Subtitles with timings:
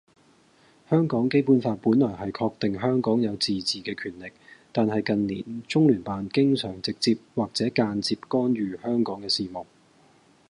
[0.89, 4.33] 香港基本法本來係確定香港有自治嘅權力，
[4.71, 9.63] 但係近年中聯辦經常直接或者間接干預香港嘅事務。